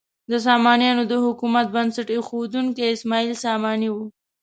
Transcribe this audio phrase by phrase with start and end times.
[0.31, 3.97] د سامانیانو د حکومت بنسټ ایښودونکی اسماعیل ساماني و.